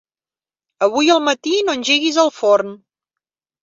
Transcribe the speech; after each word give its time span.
Avui 0.87 1.13
al 1.17 1.23
matí 1.27 1.55
no 1.69 1.79
engeguis 1.81 2.21
el 2.27 2.37
forn. 2.43 2.77